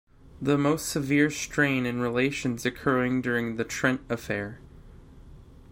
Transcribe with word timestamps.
The 0.41 0.57
most 0.57 0.89
severe 0.89 1.29
strain 1.29 1.85
in 1.85 2.01
relations 2.01 2.65
occurring 2.65 3.21
during 3.21 3.57
the 3.57 3.63
Trent 3.63 4.01
Affair. 4.09 4.57